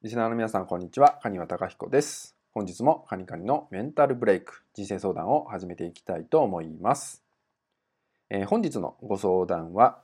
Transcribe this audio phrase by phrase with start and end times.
[0.00, 1.18] リスナーの皆さん、こんにちは。
[1.24, 2.36] 蟹和隆彦です。
[2.54, 7.24] 本日もカニカニのメンタルブレイク、人生相談を始めていきたいと思います。
[8.30, 9.98] えー、本日のご相談は、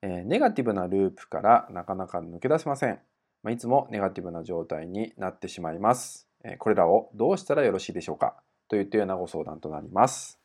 [0.00, 3.00] えー、ネガティブなループからなかなか抜け出せません。
[3.42, 6.28] まあ、いつもネガティブな状態になってしまいます。
[6.44, 8.36] えー、これらをどうしたらよろしいでしょうか？
[8.68, 10.38] といったようなご相談となります。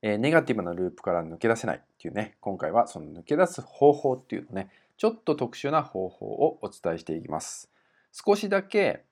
[0.00, 7.68] えネガティブなループから抜け出せないっていうね、今回はその抜け出す方法っていうのね、ちょっと特殊な方法をお伝えしていきます。
[8.26, 9.04] 少しだけ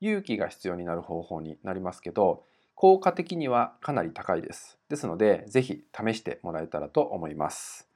[0.00, 4.78] 勇気が必要になる方法になりますけど効果的にはかなり高いです。
[4.88, 7.88] ですので是非試してもらえたらと思います。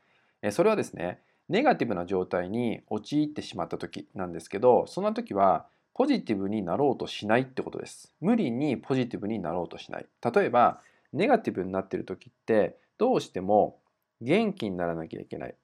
[0.50, 8.14] それはですねネガティブな状態に陥ってしまった時なんですけどそんな時はポジティブになろうとしないってことです。
[8.20, 10.06] 無理にポジティブになろうとしない。
[10.22, 10.80] 例えば
[11.14, 13.78] ネガティブになってる時ってどうしても
[14.20, 15.54] 元気にならなきゃいけない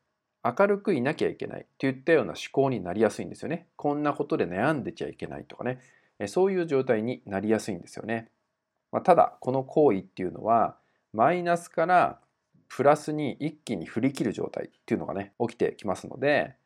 [0.45, 3.67] 明るくいなきゃいけないといったような思考になりやすいんですよね。
[3.77, 5.81] こんなことで悩んでちゃいけないとかね、
[6.27, 8.29] そういう状態になりやすいんですよね。
[8.93, 10.77] まあ、ただ、この行為っていうのは、
[11.13, 12.21] マイナスから
[12.69, 16.57] プラスに一気に振り切る状態っていうのがね、起きてきますので、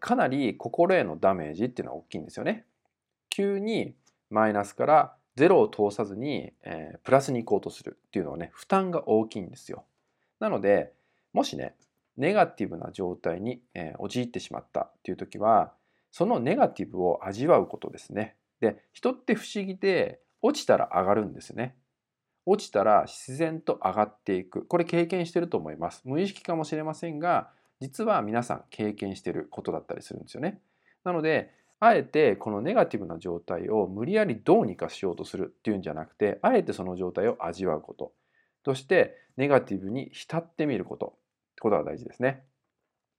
[0.00, 2.64] かなり心へのダメージっていうのは大きいんですよね。
[3.30, 3.94] 急に
[4.30, 9.84] マイナスからゼロを通さずに、えー、プラスに行こうとするっていうのはね、負担が大きいんですよ。
[10.40, 10.92] なので、
[11.32, 11.76] もしね、
[12.18, 15.72] ネガティブな状態に、えー、陥ってしまったっていう時は
[16.10, 18.36] そのネガティブを味わうことですね。
[18.60, 21.76] で人って不思議で落ちたら上がるんですね。
[22.44, 26.02] 落ちたら自然と上がっていくこれ経験してると思います。
[26.04, 30.60] 無意識かもしれませんが実は皆さん経験してることだったりするんですよね。
[31.04, 38.12] なのであえてこのネガティブな状態を無理やりどうにかしようとするっていうんじゃなくてあえてその状態を味わうこと
[38.64, 41.14] そしてネガティブに浸ってみること
[41.58, 42.44] ってことが大事ですね。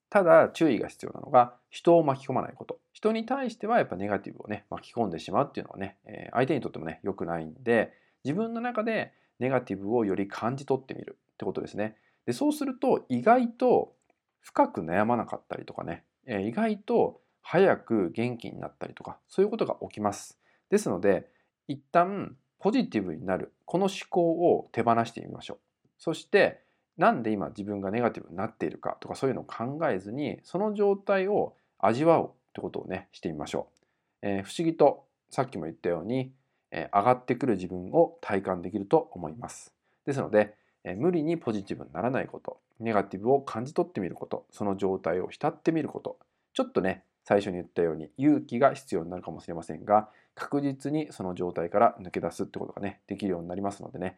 [0.09, 2.79] ただ注意が必要なのが人を巻き込まないこと。
[2.93, 11.97] 人に対してはやっぱネガティブをね巻き込んでしまうっていうのはね、え相手にとってもね良くないんで自分の中でネガティブをより感じ取ってみるってことですね。
[12.25, 13.93] でそうすると意外と
[14.39, 20.39] 深く悩まなかったりとかね、え意外と早く元気になったりとかそういうことが起きます。
[20.69, 21.27] ですので
[21.67, 24.21] 一旦ポジティブになるこの思考
[24.53, 25.57] を手放してみましょう。
[25.97, 26.63] そして
[26.99, 33.67] なんで今自分がネガティブになっているかとかそういうのを考えずにその状態を味わうってことをねしてみましょ
[34.21, 36.33] う、えー、不思議とさっきも言ったように、
[36.71, 39.71] えー、上がってくる自分を体感できると思います。
[40.05, 46.17] ですので、えー、無理にポジティブにならないことネガティブを感じ取ってみることその状態を浸ってみること。
[46.53, 54.17] ちょっとね最初に言ったように勇気が必要になるかもしれませんが確実にその状態から抜け出すってことがねできるようになりますのでね